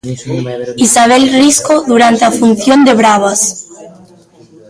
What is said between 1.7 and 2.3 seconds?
durante